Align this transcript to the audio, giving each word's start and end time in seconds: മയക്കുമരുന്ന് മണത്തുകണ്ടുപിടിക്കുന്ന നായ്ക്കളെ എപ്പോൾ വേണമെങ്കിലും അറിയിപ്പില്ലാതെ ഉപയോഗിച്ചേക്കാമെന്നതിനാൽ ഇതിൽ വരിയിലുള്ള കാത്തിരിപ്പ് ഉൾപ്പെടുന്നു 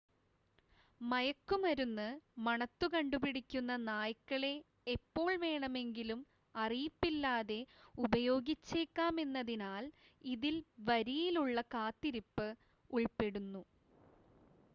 മയക്കുമരുന്ന് 1.01 2.07
മണത്തുകണ്ടുപിടിക്കുന്ന 2.45 3.73
നായ്ക്കളെ 3.83 4.51
എപ്പോൾ 4.87 5.29
വേണമെങ്കിലും 5.43 6.21
അറിയിപ്പില്ലാതെ 6.55 7.59
ഉപയോഗിച്ചേക്കാമെന്നതിനാൽ 7.95 9.85
ഇതിൽ 10.25 10.57
വരിയിലുള്ള 10.89 11.61
കാത്തിരിപ്പ് 11.75 12.47
ഉൾപ്പെടുന്നു 12.91 13.63